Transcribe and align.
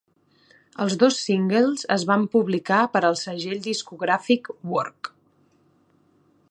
Els 0.85 0.95
dos 1.03 1.19
singles 1.25 1.83
es 1.97 2.05
van 2.13 2.25
publicar 2.37 2.81
per 2.95 3.03
al 3.11 3.19
segell 3.23 3.61
discogràfic 3.69 4.53
Work. 4.73 5.13